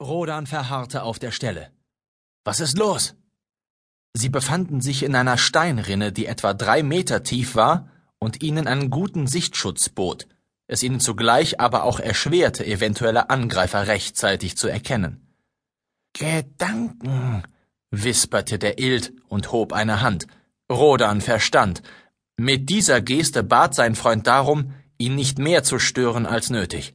Rodan 0.00 0.46
verharrte 0.46 1.02
auf 1.02 1.18
der 1.18 1.30
Stelle. 1.30 1.70
Was 2.44 2.60
ist 2.60 2.78
los? 2.78 3.14
Sie 4.14 4.30
befanden 4.30 4.80
sich 4.80 5.02
in 5.02 5.14
einer 5.14 5.36
Steinrinne, 5.36 6.10
die 6.10 6.26
etwa 6.26 6.54
drei 6.54 6.82
Meter 6.82 7.22
tief 7.22 7.54
war 7.54 7.88
und 8.18 8.42
ihnen 8.42 8.66
einen 8.66 8.90
guten 8.90 9.26
Sichtschutz 9.26 9.88
bot, 9.90 10.26
es 10.66 10.82
ihnen 10.82 11.00
zugleich 11.00 11.60
aber 11.60 11.84
auch 11.84 12.00
erschwerte, 12.00 12.64
eventuelle 12.64 13.28
Angreifer 13.28 13.86
rechtzeitig 13.86 14.56
zu 14.56 14.68
erkennen. 14.68 15.26
Gedanken, 16.12 17.42
wisperte 17.90 18.58
der 18.58 18.78
Ild 18.78 19.12
und 19.28 19.52
hob 19.52 19.72
eine 19.72 20.00
Hand. 20.00 20.26
Rodan 20.70 21.20
verstand. 21.20 21.82
Mit 22.36 22.70
dieser 22.70 23.00
Geste 23.00 23.42
bat 23.42 23.74
sein 23.74 23.94
Freund 23.94 24.26
darum, 24.26 24.72
ihn 24.96 25.14
nicht 25.14 25.38
mehr 25.38 25.62
zu 25.62 25.78
stören 25.78 26.26
als 26.26 26.50
nötig. 26.50 26.94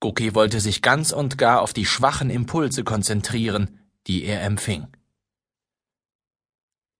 Guki 0.00 0.34
wollte 0.34 0.60
sich 0.60 0.80
ganz 0.80 1.12
und 1.12 1.36
gar 1.36 1.60
auf 1.60 1.74
die 1.74 1.84
schwachen 1.84 2.30
Impulse 2.30 2.84
konzentrieren, 2.84 3.78
die 4.06 4.24
er 4.24 4.42
empfing. 4.42 4.88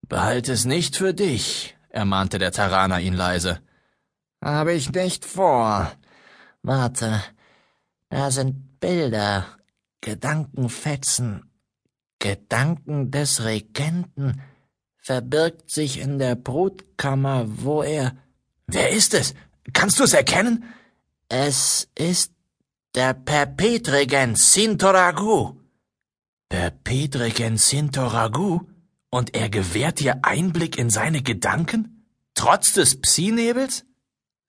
Behalt 0.02 0.48
es 0.48 0.66
nicht 0.66 0.96
für 0.96 1.14
dich, 1.14 1.76
ermahnte 1.88 2.38
der 2.38 2.52
Taraner 2.52 3.00
ihn 3.00 3.14
leise. 3.14 3.60
Habe 4.42 4.74
ich 4.74 4.92
nicht 4.92 5.24
vor. 5.24 5.92
Warte, 6.62 7.22
da 8.10 8.30
sind 8.30 8.80
Bilder, 8.80 9.46
Gedankenfetzen, 10.00 11.50
Gedanken 12.18 13.10
des 13.10 13.44
Regenten, 13.44 14.42
verbirgt 14.96 15.70
sich 15.70 16.00
in 16.00 16.18
der 16.18 16.34
Brutkammer, 16.34 17.44
wo 17.46 17.82
er. 17.82 18.16
Wer 18.66 18.90
ist 18.90 19.14
es? 19.14 19.34
Kannst 19.72 19.98
du 19.98 20.04
es 20.04 20.12
erkennen? 20.12 20.64
Es 21.28 21.88
ist 21.96 22.32
der 22.94 23.14
Perpetregent 23.14 24.36
Sintoragu. 24.36 25.54
Perpetregent 26.48 27.60
Sintoragu? 27.60 28.62
Und 29.10 29.34
er 29.34 29.48
gewährt 29.48 30.00
dir 30.00 30.24
Einblick 30.24 30.76
in 30.76 30.90
seine 30.90 31.22
Gedanken? 31.22 32.06
Trotz 32.34 32.72
des 32.72 33.00
Psi-Nebels? 33.00 33.84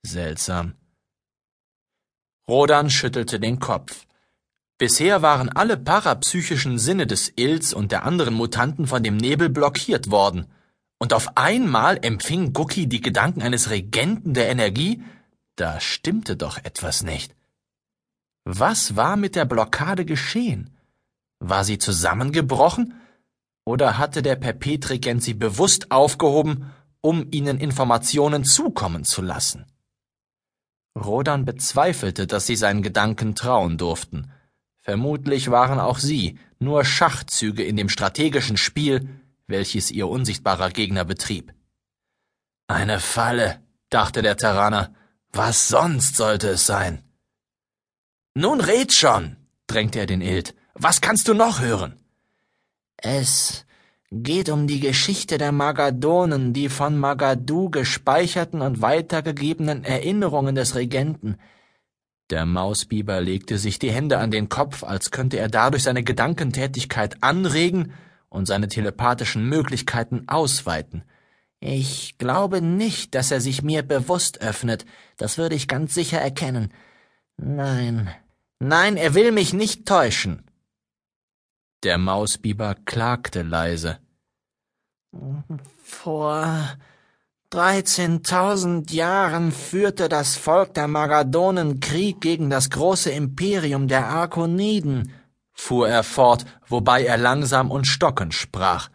Seltsam. 0.04 0.74
Rodan 2.48 2.90
schüttelte 2.90 3.40
den 3.40 3.60
Kopf. 3.60 4.08
Bisher 4.80 5.22
waren 5.22 5.50
alle 5.50 5.78
parapsychischen 5.78 6.80
Sinne 6.80 7.06
des 7.06 7.32
Ills 7.36 7.74
und 7.74 7.92
der 7.92 8.04
anderen 8.04 8.34
Mutanten 8.34 8.88
von 8.88 9.04
dem 9.04 9.18
Nebel 9.18 9.50
blockiert 9.50 10.10
worden. 10.10 10.48
Und 10.98 11.14
auf 11.14 11.38
einmal 11.38 12.00
empfing 12.04 12.54
Guki 12.54 12.88
die 12.88 13.02
Gedanken 13.02 13.44
eines 13.44 13.70
Regenten 13.70 14.34
der 14.34 14.50
Energie? 14.50 15.04
Da 15.56 15.80
stimmte 15.80 16.36
doch 16.36 16.58
etwas 16.58 17.04
nicht. 17.04 17.36
Was 18.44 18.96
war 18.96 19.18
mit 19.18 19.36
der 19.36 19.46
Blockade 19.46 20.06
geschehen? 20.06 20.76
War 21.40 21.64
sie 21.64 21.78
zusammengebrochen? 21.78 22.96
Oder 23.66 23.98
hatte 23.98 24.22
der 24.22 24.36
Perpetrigent 24.36 25.22
sie 25.24 25.36
bewusst 25.36 25.92
aufgehoben, 25.92 26.72
um 27.02 27.28
ihnen 27.32 27.60
Informationen 27.60 28.44
zukommen 28.44 29.06
zu 29.06 29.22
lassen? 29.22 29.66
Rodan 30.96 31.46
bezweifelte, 31.46 32.28
dass 32.28 32.48
sie 32.48 32.56
seinen 32.56 32.82
Gedanken 32.82 33.36
trauen 33.36 33.78
durften. 33.78 34.32
Vermutlich 34.82 35.52
waren 35.52 35.80
auch 35.80 36.00
sie 36.00 36.40
nur 36.60 36.84
Schachzüge 36.84 37.64
in 37.64 37.78
dem 37.78 37.90
strategischen 37.90 38.58
Spiel, 38.58 39.10
welches 39.48 39.92
ihr 39.92 40.08
unsichtbarer 40.08 40.70
Gegner 40.70 41.06
betrieb. 41.06 41.54
Eine 42.68 43.00
Falle, 43.00 43.62
dachte 43.90 44.22
der 44.22 44.38
Terraner. 44.38 44.94
Was 45.32 45.68
sonst 45.68 46.16
sollte 46.16 46.50
es 46.50 46.66
sein? 46.66 47.04
Nun 48.34 48.62
red 48.62 48.94
schon, 48.94 49.36
drängte 49.68 50.00
er 50.00 50.06
den 50.06 50.22
Ild. 50.22 50.56
Was 50.74 51.02
kannst 51.02 51.28
du 51.28 51.34
noch 51.34 51.60
hören? 51.60 52.00
Es 52.98 53.66
geht 54.12 54.50
um 54.50 54.68
die 54.68 54.80
Geschichte 54.80 55.38
der 55.38 55.52
Magadonen, 55.52 56.54
die 56.54 56.70
von 56.70 56.98
Magadu 56.98 57.70
gespeicherten 57.70 58.62
und 58.62 58.82
weitergegebenen 58.82 59.84
Erinnerungen 59.84 60.56
des 60.56 60.76
Regenten. 60.76 61.38
Der 62.30 62.46
Mausbiber 62.46 63.20
legte 63.20 63.58
sich 63.58 63.80
die 63.80 63.92
Hände 63.92 64.18
an 64.20 64.32
den 64.32 64.48
Kopf, 64.48 64.84
als 64.84 65.12
könnte 65.12 65.38
er 65.38 65.50
dadurch 65.50 65.84
seine 65.84 66.04
Gedankentätigkeit 66.04 67.22
anregen 67.22 67.94
und 68.30 68.46
seine 68.46 68.70
telepathischen 68.70 69.50
Möglichkeiten 69.50 70.30
ausweiten. 70.30 71.04
Ich 71.60 72.18
glaube 72.18 72.62
nicht, 72.62 73.14
dass 73.14 73.32
er 73.32 73.42
sich 73.42 73.62
mir 73.62 73.84
bewusst 73.84 74.42
öffnet, 74.42 74.86
das 75.18 75.38
würde 75.38 75.56
ich 75.56 75.68
ganz 75.68 75.94
sicher 75.94 76.20
erkennen. 76.20 76.72
Nein, 77.38 78.10
nein, 78.62 78.98
er 78.98 79.14
will 79.14 79.32
mich 79.32 79.54
nicht 79.54 79.86
täuschen. 79.86 80.44
Der 81.84 81.98
Mausbiber 81.98 82.76
klagte 82.86 83.42
leise. 83.42 84.00
Vor 85.84 86.78
Dreizehntausend 87.50 88.92
Jahren 88.92 89.52
führte 89.52 90.08
das 90.08 90.38
Volk 90.38 90.74
der 90.74 90.88
Magadonen 90.88 91.82
Krieg 91.82 92.22
gegen 92.22 92.50
das 92.50 92.70
große 92.70 93.12
Imperium 93.12 93.90
der 93.90 94.08
Arkoniden, 94.08 95.12
fuhr 95.52 95.90
er 95.90 96.04
fort, 96.04 96.46
wobei 96.68 97.04
er 97.04 97.18
langsam 97.18 97.70
und 97.70 97.88
stockend 97.88 98.34
sprach. 98.34 98.90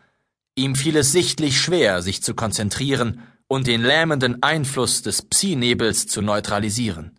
Ihm 0.54 0.74
fiel 0.74 0.96
es 0.96 1.12
sichtlich 1.12 1.60
schwer, 1.60 2.00
sich 2.00 2.22
zu 2.22 2.34
konzentrieren 2.34 3.20
und 3.46 3.66
den 3.66 3.82
lähmenden 3.82 4.42
Einfluss 4.42 5.02
des 5.02 5.20
Psi-Nebels 5.20 6.06
zu 6.06 6.22
neutralisieren. 6.22 7.15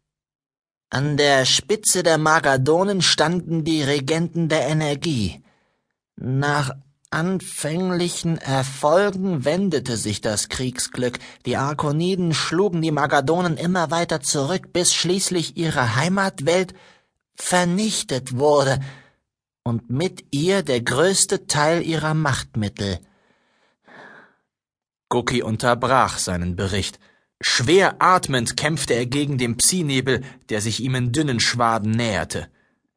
An 0.89 1.17
der 1.17 1.45
Spitze 1.45 2.01
der 2.01 2.17
Magadonen 2.17 3.01
standen 3.01 3.65
die 3.65 3.83
Regenten 3.83 4.47
der 4.47 4.67
Energie. 4.67 5.43
Nach 6.15 6.71
anfänglichen 7.09 8.37
Erfolgen 8.37 9.43
wendete 9.43 9.97
sich 9.97 10.21
das 10.21 10.47
Kriegsglück. 10.47 11.19
Die 11.45 11.57
Arkoniden 11.57 12.33
schlugen 12.33 12.81
die 12.81 12.91
Magadonen 12.91 13.57
immer 13.57 13.91
weiter 13.91 14.21
zurück, 14.21 14.71
bis 14.71 14.93
schließlich 14.93 15.57
ihre 15.57 15.95
Heimatwelt 15.95 16.73
vernichtet 17.35 18.37
wurde 18.37 18.79
und 19.63 19.89
mit 19.89 20.25
ihr 20.31 20.63
der 20.63 20.81
größte 20.81 21.47
Teil 21.47 21.85
ihrer 21.85 22.13
Machtmittel. 22.13 22.99
Guki 25.09 25.43
unterbrach 25.43 26.17
seinen 26.17 26.55
Bericht. 26.55 26.99
Schwer 27.39 28.01
atmend 28.01 28.57
kämpfte 28.57 28.93
er 28.93 29.05
gegen 29.05 29.37
den 29.37 29.57
Psi-Nebel, 29.57 30.23
der 30.49 30.61
sich 30.61 30.79
ihm 30.79 30.95
in 30.95 31.11
dünnen 31.11 31.39
Schwaden 31.39 31.91
näherte. 31.91 32.49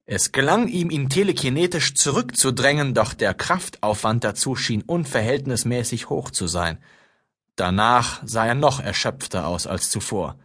Es 0.06 0.32
gelang 0.32 0.66
ihm, 0.66 0.90
ihn 0.90 1.08
telekinetisch 1.08 1.94
zurückzudrängen, 1.94 2.94
doch 2.94 3.14
der 3.14 3.34
Kraftaufwand 3.34 4.24
dazu 4.24 4.56
schien 4.56 4.82
unverhältnismäßig 4.82 6.08
hoch 6.08 6.30
zu 6.30 6.46
sein. 6.46 6.78
Danach 7.54 8.22
sah 8.24 8.46
er 8.46 8.54
noch 8.54 8.80
erschöpfter 8.80 9.46
aus 9.46 9.66
als 9.66 9.90
zuvor. 9.90 10.36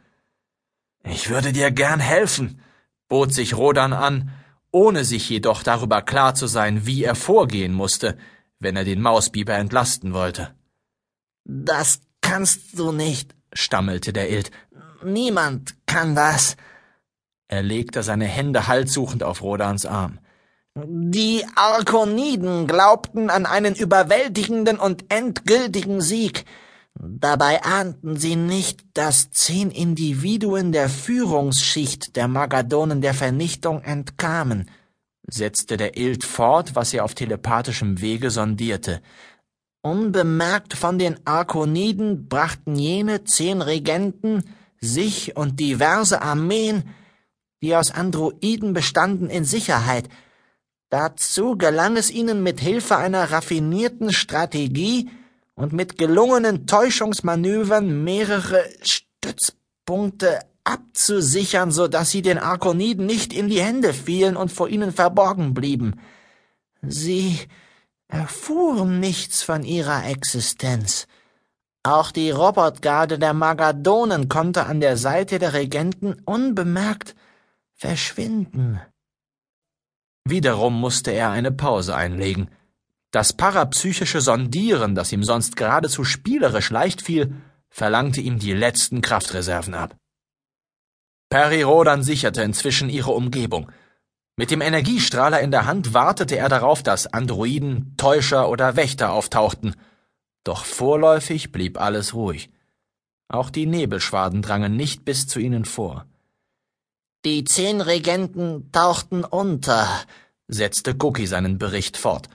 Ich 1.03 1.29
würde 1.29 1.53
dir 1.53 1.71
gern 1.71 1.99
helfen, 1.99 2.61
bot 3.07 3.33
sich 3.33 3.55
Rodan 3.55 3.93
an, 3.93 4.31
ohne 4.71 5.05
sich 5.05 5.29
jedoch 5.29 5.63
darüber 5.63 6.01
klar 6.01 6.35
zu 6.35 6.47
sein, 6.47 6.85
wie 6.85 7.03
er 7.03 7.15
vorgehen 7.15 7.73
musste, 7.73 8.17
wenn 8.59 8.75
er 8.75 8.83
den 8.83 9.01
Mausbiber 9.01 9.53
entlasten 9.53 10.13
wollte. 10.13 10.53
Das 11.45 12.01
kannst 12.21 12.77
du 12.77 12.91
nicht, 12.91 13.35
stammelte 13.55 14.13
der 14.13 14.29
Ild. 14.29 14.51
Niemand 15.03 15.75
kann 15.85 16.15
das. 16.15 16.57
Er 17.47 17.63
legte 17.63 18.03
seine 18.03 18.25
Hände 18.25 18.67
halssuchend 18.67 19.23
auf 19.23 19.41
Rodans 19.41 19.85
Arm. 19.85 20.19
Die 20.77 21.45
Arkoniden 21.55 22.67
glaubten 22.67 23.29
an 23.29 23.45
einen 23.45 23.75
überwältigenden 23.75 24.77
und 24.77 25.05
endgültigen 25.09 26.01
Sieg. 26.01 26.45
Dabei 26.95 27.63
ahnten 27.63 28.17
sie 28.17 28.35
nicht, 28.35 28.83
dass 28.93 29.31
zehn 29.31 29.71
Individuen 29.71 30.71
der 30.71 30.89
Führungsschicht 30.89 32.15
der 32.15 32.27
Magadonen 32.27 33.01
der 33.01 33.13
Vernichtung 33.13 33.81
entkamen, 33.83 34.69
setzte 35.27 35.77
der 35.77 35.97
Ild 35.97 36.23
fort, 36.23 36.75
was 36.75 36.93
er 36.93 37.03
auf 37.03 37.15
telepathischem 37.15 38.01
Wege 38.01 38.31
sondierte. 38.31 39.01
Unbemerkt 39.85 40.73
von 40.73 40.97
den 40.97 41.19
Arkoniden 41.25 42.27
brachten 42.27 42.75
jene 42.75 43.23
zehn 43.23 43.61
Regenten 43.61 44.43
sich 44.81 45.37
und 45.37 45.59
diverse 45.59 46.23
Armeen 46.23 46.83
die 47.61 47.75
aus 47.75 47.91
Androiden 47.91 48.73
bestanden, 48.73 49.29
in 49.29 49.43
Sicherheit. 49.43 50.07
Dazu 50.89 51.57
gelang 51.57 51.97
es 51.97 52.11
ihnen 52.11 52.43
mit 52.43 52.59
Hilfe 52.59 52.97
einer 52.97 53.31
raffinierten 53.31 54.13
Strategie 54.13 55.09
und 55.55 55.73
mit 55.73 55.97
gelungenen 55.97 56.67
Täuschungsmanövern 56.67 58.03
mehrere 58.03 58.63
Stützpunkte 58.83 60.39
abzusichern, 60.63 61.71
so 61.71 61.87
dass 61.87 62.11
sie 62.11 62.21
den 62.21 62.37
Arkoniden 62.37 63.05
nicht 63.05 63.33
in 63.33 63.49
die 63.49 63.61
Hände 63.61 63.93
fielen 63.93 64.35
und 64.35 64.51
vor 64.51 64.69
ihnen 64.69 64.91
verborgen 64.91 65.53
blieben. 65.53 65.99
Sie 66.81 67.39
erfuhren 68.07 68.99
nichts 68.99 69.43
von 69.43 69.63
ihrer 69.63 70.05
Existenz. 70.07 71.07
Auch 71.83 72.11
die 72.11 72.31
Robotgarde 72.31 73.19
der 73.19 73.33
Magadonen 73.33 74.29
konnte 74.29 74.65
an 74.65 74.79
der 74.79 74.97
Seite 74.97 75.39
der 75.39 75.53
Regenten 75.53 76.13
unbemerkt 76.25 77.15
verschwinden 77.73 78.81
Wiederum 80.27 80.79
musste 80.79 81.11
er 81.11 81.29
eine 81.29 81.51
Pause 81.51 81.95
einlegen. 81.95 82.49
Das 83.11 83.31
parapsychische 83.31 84.21
Sondieren, 84.21 84.95
das 84.95 85.11
ihm 85.11 85.23
sonst 85.23 85.55
geradezu 85.55 86.03
spielerisch 86.03 86.71
leicht 86.71 87.03
fiel, 87.03 87.35
verlangte 87.69 88.21
ihm 88.21 88.39
die 88.39 88.53
letzten 88.53 89.01
Kraftreserven 89.01 89.75
ab. 89.75 89.95
Perry 91.29 91.61
Rodan 91.61 92.01
sicherte 92.01 92.41
inzwischen 92.41 92.89
ihre 92.89 93.11
Umgebung. 93.11 93.71
Mit 94.37 94.51
dem 94.51 94.59
Energiestrahler 94.59 95.39
in 95.39 95.51
der 95.51 95.65
Hand 95.65 95.93
wartete 95.93 96.37
er 96.37 96.49
darauf, 96.49 96.83
dass 96.83 97.07
Androiden, 97.07 97.93
Täuscher 97.95 98.49
oder 98.49 98.75
Wächter 98.75 99.13
auftauchten. 99.13 99.75
Doch 100.43 100.65
vorläufig 100.65 101.53
blieb 101.53 101.79
alles 101.79 102.13
ruhig. 102.13 102.49
Auch 103.29 103.49
die 103.49 103.65
Nebelschwaden 103.65 104.41
drangen 104.41 104.75
nicht 104.75 105.05
bis 105.05 105.25
zu 105.27 105.39
ihnen 105.39 105.63
vor. 105.63 106.05
Die 107.23 107.43
zehn 107.45 107.81
Regenten 107.81 108.71
tauchten 108.71 109.23
unter, 109.23 109.87
setzte 110.47 110.95
Cookie 110.99 111.25
seinen 111.25 111.57
Bericht 111.57 111.97
fort. 111.97 112.29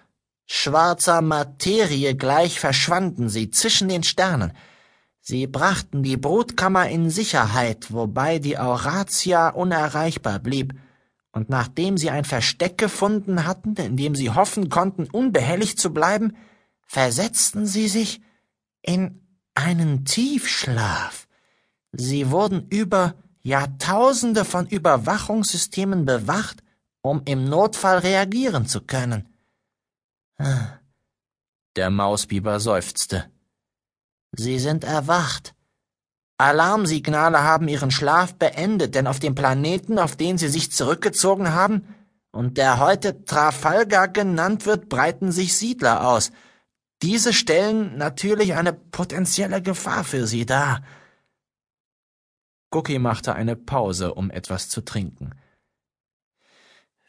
Schwarzer 0.46 1.20
Materie 1.20 2.16
gleich 2.16 2.58
verschwanden 2.58 3.28
sie 3.28 3.50
zwischen 3.50 3.88
den 3.88 4.02
Sternen. 4.02 4.52
Sie 5.20 5.46
brachten 5.46 6.02
die 6.02 6.16
Brutkammer 6.16 6.88
in 6.88 7.10
Sicherheit, 7.10 7.92
wobei 7.92 8.40
die 8.40 8.58
Auratia 8.58 9.50
unerreichbar 9.50 10.40
blieb. 10.40 10.74
Und 11.32 11.48
nachdem 11.48 11.96
sie 11.96 12.10
ein 12.10 12.24
Versteck 12.24 12.76
gefunden 12.76 13.46
hatten, 13.46 13.74
in 13.76 13.96
dem 13.96 14.14
sie 14.14 14.30
hoffen 14.30 14.68
konnten, 14.68 15.08
unbehelligt 15.10 15.78
zu 15.78 15.92
bleiben, 15.92 16.36
versetzten 16.86 17.66
sie 17.66 17.88
sich 17.88 18.20
in 18.82 19.20
einen 19.54 20.04
Tiefschlaf. 20.04 21.28
Sie 21.92 22.30
wurden 22.30 22.66
über 22.68 23.14
Jahrtausende 23.42 24.44
von 24.44 24.66
Überwachungssystemen 24.66 26.04
bewacht, 26.04 26.62
um 27.00 27.22
im 27.24 27.48
Notfall 27.48 27.98
reagieren 27.98 28.66
zu 28.66 28.80
können. 28.82 29.28
Der 31.76 31.90
Mausbiber 31.90 32.60
seufzte. 32.60 33.30
Sie 34.32 34.58
sind 34.58 34.84
erwacht. 34.84 35.54
Alarmsignale 36.40 37.42
haben 37.42 37.68
ihren 37.68 37.90
Schlaf 37.90 38.34
beendet, 38.34 38.94
denn 38.94 39.06
auf 39.06 39.18
dem 39.18 39.34
Planeten, 39.34 39.98
auf 39.98 40.16
den 40.16 40.38
sie 40.38 40.48
sich 40.48 40.72
zurückgezogen 40.72 41.52
haben 41.52 41.94
und 42.32 42.56
der 42.56 42.78
heute 42.78 43.24
Trafalgar 43.24 44.08
genannt 44.08 44.66
wird, 44.66 44.88
breiten 44.88 45.32
sich 45.32 45.56
Siedler 45.56 46.08
aus. 46.08 46.32
Diese 47.02 47.32
stellen 47.32 47.96
natürlich 47.96 48.54
eine 48.54 48.72
potenzielle 48.72 49.62
Gefahr 49.62 50.04
für 50.04 50.26
sie 50.26 50.46
dar. 50.46 50.82
Cookie 52.70 52.98
machte 52.98 53.34
eine 53.34 53.56
Pause, 53.56 54.14
um 54.14 54.30
etwas 54.30 54.68
zu 54.68 54.80
trinken. 54.82 55.34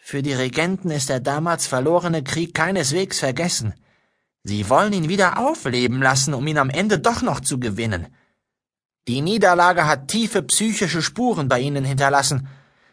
Für 0.03 0.23
die 0.23 0.33
Regenten 0.33 0.91
ist 0.91 1.09
der 1.09 1.19
damals 1.19 1.67
verlorene 1.67 2.23
Krieg 2.23 2.53
keineswegs 2.53 3.19
vergessen. 3.19 3.73
Sie 4.43 4.69
wollen 4.69 4.91
ihn 4.91 5.07
wieder 5.07 5.37
aufleben 5.37 6.01
lassen, 6.01 6.33
um 6.33 6.47
ihn 6.47 6.57
am 6.57 6.71
Ende 6.71 6.99
doch 6.99 7.21
noch 7.21 7.39
zu 7.39 7.59
gewinnen. 7.59 8.07
Die 9.07 9.21
Niederlage 9.21 9.87
hat 9.87 10.09
tiefe 10.09 10.43
psychische 10.43 11.01
Spuren 11.01 11.47
bei 11.47 11.59
ihnen 11.59 11.83
hinterlassen, 11.83 12.47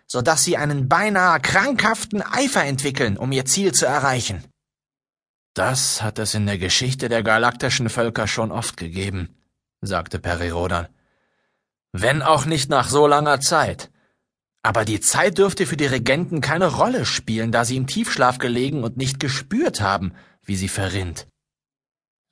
so 0.06 0.22
dass 0.22 0.42
sie 0.44 0.56
einen 0.56 0.88
beinahe 0.88 1.38
krankhaften 1.40 2.22
Eifer 2.22 2.64
entwickeln, 2.64 3.18
um 3.18 3.30
ihr 3.30 3.44
Ziel 3.44 3.72
zu 3.72 3.86
erreichen. 3.86 4.44
Das 5.54 6.02
hat 6.02 6.18
es 6.18 6.34
in 6.34 6.46
der 6.46 6.56
Geschichte 6.56 7.08
der 7.08 7.22
galaktischen 7.22 7.90
Völker 7.90 8.26
schon 8.26 8.52
oft 8.52 8.76
gegeben, 8.76 9.36
sagte 9.80 10.18
Perirodan. 10.18 10.88
Wenn 11.92 12.22
auch 12.22 12.46
nicht 12.46 12.70
nach 12.70 12.88
so 12.88 13.06
langer 13.06 13.40
Zeit. 13.40 13.90
Aber 14.62 14.84
die 14.84 15.00
Zeit 15.00 15.38
dürfte 15.38 15.66
für 15.66 15.76
die 15.76 15.86
Regenten 15.86 16.40
keine 16.40 16.66
Rolle 16.66 17.04
spielen, 17.04 17.52
da 17.52 17.64
sie 17.64 17.76
im 17.76 17.86
Tiefschlaf 17.86 18.38
gelegen 18.38 18.82
und 18.82 18.96
nicht 18.96 19.20
gespürt 19.20 19.80
haben, 19.80 20.14
wie 20.42 20.56
sie 20.56 20.68
verrinnt. 20.68 21.26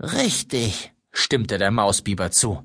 Richtig, 0.00 0.92
stimmte 1.12 1.58
der 1.58 1.70
Mausbiber 1.70 2.30
zu. 2.30 2.64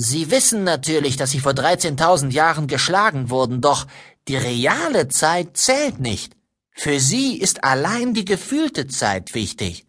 Sie 0.00 0.30
wissen 0.30 0.62
natürlich, 0.62 1.16
dass 1.16 1.32
sie 1.32 1.40
vor 1.40 1.54
13.000 1.54 2.30
Jahren 2.30 2.68
geschlagen 2.68 3.30
wurden, 3.30 3.60
doch 3.60 3.88
die 4.28 4.36
reale 4.36 5.08
Zeit 5.08 5.56
zählt 5.56 5.98
nicht. 5.98 6.36
Für 6.70 7.00
sie 7.00 7.36
ist 7.36 7.64
allein 7.64 8.14
die 8.14 8.24
gefühlte 8.24 8.86
Zeit 8.86 9.34
wichtig. 9.34 9.88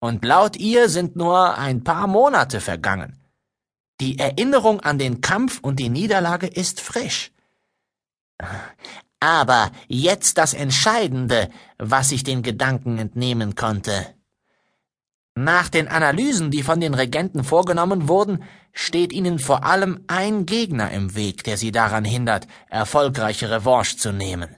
Und 0.00 0.24
laut 0.24 0.56
ihr 0.56 0.88
sind 0.88 1.16
nur 1.16 1.58
ein 1.58 1.84
paar 1.84 2.06
Monate 2.06 2.62
vergangen. 2.62 3.20
Die 4.00 4.18
Erinnerung 4.18 4.80
an 4.80 4.96
den 4.98 5.20
Kampf 5.20 5.60
und 5.60 5.78
die 5.80 5.90
Niederlage 5.90 6.46
ist 6.46 6.80
frisch. 6.80 7.30
Aber 9.20 9.70
jetzt 9.86 10.38
das 10.38 10.54
Entscheidende, 10.54 11.50
was 11.76 12.10
ich 12.10 12.24
den 12.24 12.42
Gedanken 12.42 12.96
entnehmen 12.96 13.54
konnte. 13.54 14.14
Nach 15.34 15.68
den 15.68 15.88
Analysen, 15.88 16.50
die 16.50 16.62
von 16.62 16.80
den 16.80 16.94
Regenten 16.94 17.42
vorgenommen 17.42 18.06
wurden, 18.08 18.44
steht 18.72 19.12
ihnen 19.12 19.38
vor 19.38 19.64
allem 19.64 20.04
ein 20.06 20.44
Gegner 20.44 20.90
im 20.90 21.14
Weg, 21.14 21.44
der 21.44 21.56
sie 21.56 21.72
daran 21.72 22.04
hindert, 22.04 22.46
erfolgreiche 22.68 23.50
Revanche 23.50 23.96
zu 23.96 24.12
nehmen. 24.12 24.54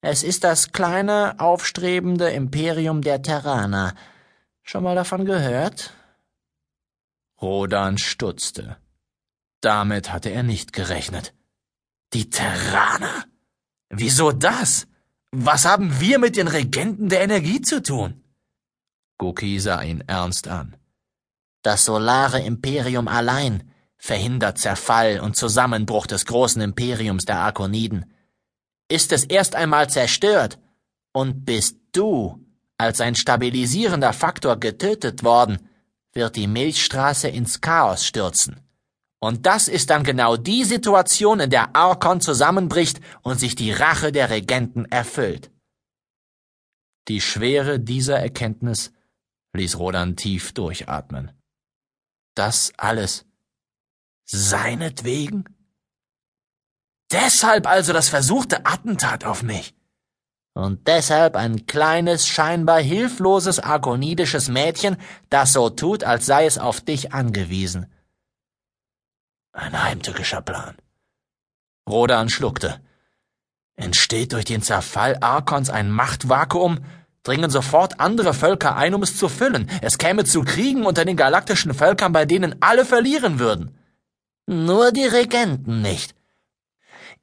Es 0.00 0.22
ist 0.22 0.44
das 0.44 0.72
kleine, 0.72 1.38
aufstrebende 1.38 2.30
Imperium 2.30 3.02
der 3.02 3.22
Terraner. 3.22 3.94
Schon 4.62 4.84
mal 4.84 4.94
davon 4.94 5.24
gehört? 5.24 5.92
Rodan 7.40 7.98
stutzte. 7.98 8.76
Damit 9.60 10.12
hatte 10.12 10.30
er 10.30 10.42
nicht 10.44 10.72
gerechnet. 10.72 11.34
Die 12.12 12.30
Terraner? 12.30 13.24
Wieso 13.90 14.32
das? 14.32 14.86
Was 15.32 15.64
haben 15.64 16.00
wir 16.00 16.18
mit 16.18 16.36
den 16.36 16.48
Regenten 16.48 17.08
der 17.08 17.22
Energie 17.22 17.60
zu 17.60 17.82
tun? 17.82 18.21
Goki 19.18 19.58
sah 19.60 19.82
ihn 19.82 20.02
ernst 20.06 20.48
an. 20.48 20.76
Das 21.62 21.84
solare 21.84 22.40
Imperium 22.40 23.08
allein 23.08 23.70
verhindert 23.96 24.58
Zerfall 24.58 25.20
und 25.20 25.36
Zusammenbruch 25.36 26.06
des 26.06 26.26
großen 26.26 26.60
Imperiums 26.60 27.24
der 27.24 27.38
Arkoniden. 27.38 28.12
Ist 28.88 29.12
es 29.12 29.24
erst 29.24 29.54
einmal 29.54 29.88
zerstört 29.88 30.58
und 31.12 31.44
bist 31.44 31.78
du 31.92 32.44
als 32.78 33.00
ein 33.00 33.14
stabilisierender 33.14 34.12
Faktor 34.12 34.58
getötet 34.58 35.22
worden, 35.22 35.68
wird 36.12 36.34
die 36.34 36.48
Milchstraße 36.48 37.28
ins 37.28 37.60
Chaos 37.60 38.04
stürzen. 38.04 38.60
Und 39.20 39.46
das 39.46 39.68
ist 39.68 39.90
dann 39.90 40.02
genau 40.02 40.36
die 40.36 40.64
Situation, 40.64 41.38
in 41.38 41.50
der 41.50 41.76
Arkon 41.76 42.20
zusammenbricht 42.20 43.00
und 43.22 43.38
sich 43.38 43.54
die 43.54 43.70
Rache 43.70 44.10
der 44.10 44.30
Regenten 44.30 44.84
erfüllt. 44.86 45.52
Die 47.06 47.20
Schwere 47.20 47.78
dieser 47.78 48.18
Erkenntnis 48.18 48.92
ließ 49.52 49.78
Rodan 49.78 50.16
tief 50.16 50.52
durchatmen. 50.52 51.32
Das 52.34 52.72
alles 52.76 53.26
seinetwegen? 54.24 55.44
Deshalb 57.10 57.66
also 57.66 57.92
das 57.92 58.08
versuchte 58.08 58.64
Attentat 58.64 59.24
auf 59.24 59.42
mich 59.42 59.74
und 60.54 60.86
deshalb 60.86 61.36
ein 61.36 61.66
kleines, 61.66 62.26
scheinbar 62.26 62.80
hilfloses, 62.80 63.62
agonidisches 63.62 64.48
Mädchen, 64.48 64.96
das 65.30 65.52
so 65.52 65.70
tut, 65.70 66.04
als 66.04 66.26
sei 66.26 66.46
es 66.46 66.58
auf 66.58 66.80
dich 66.80 67.12
angewiesen. 67.12 67.86
Ein 69.52 69.82
heimtückischer 69.82 70.42
Plan. 70.42 70.76
Rodan 71.88 72.28
schluckte. 72.28 72.80
Entsteht 73.74 74.32
durch 74.32 74.44
den 74.44 74.62
Zerfall 74.62 75.16
Arkons 75.20 75.70
ein 75.70 75.90
Machtvakuum, 75.90 76.84
dringen 77.22 77.50
sofort 77.50 78.00
andere 78.00 78.34
Völker 78.34 78.76
ein, 78.76 78.94
um 78.94 79.02
es 79.02 79.16
zu 79.16 79.28
füllen. 79.28 79.70
Es 79.80 79.98
käme 79.98 80.24
zu 80.24 80.42
Kriegen 80.42 80.84
unter 80.84 81.04
den 81.04 81.16
galaktischen 81.16 81.74
Völkern, 81.74 82.12
bei 82.12 82.24
denen 82.24 82.56
alle 82.60 82.84
verlieren 82.84 83.38
würden. 83.38 83.76
Nur 84.46 84.92
die 84.92 85.06
Regenten 85.06 85.82
nicht. 85.82 86.14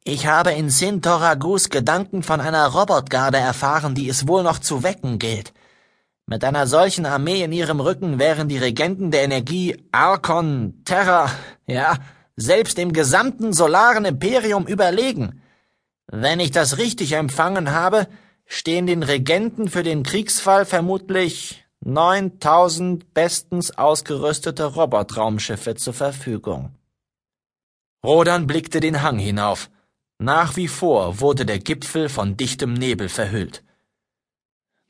Ich 0.03 0.25
habe 0.27 0.51
in 0.51 0.69
Sintoragus 0.69 1.69
Gedanken 1.69 2.23
von 2.23 2.39
einer 2.39 2.67
Robotgarde 2.67 3.37
erfahren, 3.37 3.95
die 3.95 4.07
es 4.07 4.27
wohl 4.27 4.43
noch 4.43 4.59
zu 4.59 4.83
wecken 4.83 5.19
gilt. 5.19 5.53
Mit 6.25 6.43
einer 6.43 6.67
solchen 6.67 7.05
Armee 7.05 7.43
in 7.43 7.51
ihrem 7.51 7.79
Rücken 7.79 8.19
wären 8.19 8.47
die 8.47 8.57
Regenten 8.57 9.11
der 9.11 9.23
Energie 9.23 9.83
Arkon, 9.91 10.81
Terra, 10.85 11.29
ja, 11.65 11.97
selbst 12.35 12.77
dem 12.77 12.93
gesamten 12.93 13.51
solaren 13.51 14.05
Imperium 14.05 14.67
überlegen. 14.67 15.41
Wenn 16.07 16.39
ich 16.39 16.51
das 16.51 16.77
richtig 16.77 17.11
empfangen 17.13 17.71
habe, 17.71 18.07
stehen 18.49 18.87
den 18.87 19.03
Regenten 19.03 19.69
für 19.69 19.83
den 19.83 20.03
Kriegsfall 20.03 20.65
vermutlich 20.65 21.63
9000 21.81 23.13
bestens 23.13 23.77
ausgerüstete 23.77 24.65
Robotraumschiffe 24.65 25.75
zur 25.75 25.93
Verfügung. 25.93 26.75
Rodan 28.03 28.47
blickte 28.47 28.79
den 28.79 29.01
Hang 29.03 29.19
hinauf. 29.19 29.69
Nach 30.17 30.57
wie 30.57 30.67
vor 30.67 31.21
wurde 31.21 31.45
der 31.45 31.59
Gipfel 31.59 32.09
von 32.09 32.35
dichtem 32.35 32.73
Nebel 32.73 33.07
verhüllt. 33.07 33.63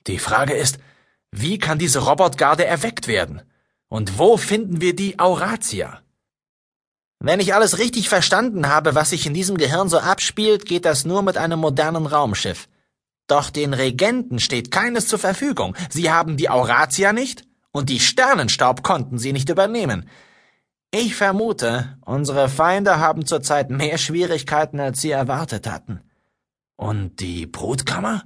Die 0.07 0.19
Frage 0.19 0.53
ist, 0.53 0.79
wie 1.31 1.59
kann 1.59 1.77
diese 1.77 1.99
Robotgarde 1.99 2.65
erweckt 2.65 3.07
werden? 3.07 3.41
Und 3.89 4.17
wo 4.17 4.37
finden 4.37 4.79
wir 4.81 4.95
die 4.95 5.19
Auratia? 5.19 6.01
Wenn 7.19 7.41
ich 7.41 7.53
alles 7.53 7.77
richtig 7.77 8.07
verstanden 8.07 8.69
habe, 8.69 8.95
was 8.95 9.09
sich 9.09 9.25
in 9.27 9.33
diesem 9.33 9.57
Gehirn 9.57 9.89
so 9.89 9.99
abspielt, 9.99 10.65
geht 10.65 10.85
das 10.85 11.03
nur 11.03 11.21
mit 11.21 11.37
einem 11.37 11.59
modernen 11.59 12.05
Raumschiff. 12.05 12.69
Doch 13.29 13.51
den 13.51 13.75
Regenten 13.75 14.39
steht 14.39 14.71
keines 14.71 15.07
zur 15.07 15.19
Verfügung. 15.19 15.75
Sie 15.91 16.11
haben 16.11 16.35
die 16.35 16.49
Auratia 16.49 17.13
nicht 17.13 17.43
und 17.71 17.89
die 17.89 17.99
Sternenstaub 17.99 18.81
konnten 18.81 19.19
sie 19.19 19.33
nicht 19.33 19.49
übernehmen. 19.49 20.09
Ich 20.89 21.15
vermute, 21.15 21.99
unsere 22.03 22.49
Feinde 22.49 22.99
haben 22.99 23.27
zurzeit 23.27 23.69
mehr 23.69 23.99
Schwierigkeiten, 23.99 24.79
als 24.79 25.01
sie 25.01 25.11
erwartet 25.11 25.69
hatten. 25.69 26.01
Und 26.75 27.19
die 27.19 27.45
Brutkammer? 27.45 28.23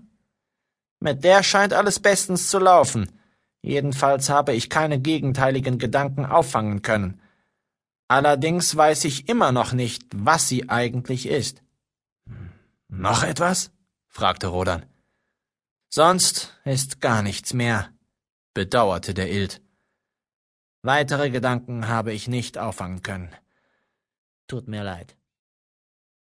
Mit 1.02 1.26
der 1.26 1.44
scheint 1.44 1.74
alles 1.74 2.00
bestens 2.00 2.48
zu 2.48 2.60
laufen. 2.60 3.12
Jedenfalls 3.62 4.30
habe 4.30 4.54
ich 4.54 4.70
keine 4.70 5.02
gegenteiligen 5.02 5.80
Gedanken 5.80 6.26
auffangen 6.26 6.82
können. 6.82 7.20
Allerdings 8.08 8.74
weiß 8.74 9.04
ich 9.04 9.28
immer 9.28 9.52
noch 9.52 9.74
nicht, 9.74 10.04
was 10.16 10.48
sie 10.48 10.70
eigentlich 10.70 11.28
ist. 11.28 11.62
Noch 12.88 13.24
etwas? 13.24 13.72
fragte 14.08 14.48
Rodan. 14.48 14.86
Sonst 15.96 16.60
ist 16.66 17.02
gar 17.02 17.22
nichts 17.22 17.54
mehr, 17.54 17.94
bedauerte 18.56 19.14
der 19.14 19.30
Ild. 19.30 19.62
Weitere 20.82 21.30
Gedanken 21.30 21.88
habe 21.88 22.14
ich 22.14 22.28
nicht 22.28 22.58
auffangen 22.58 23.04
können. 23.04 23.30
Tut 24.48 24.68
mir 24.68 24.84
leid. 24.84 25.16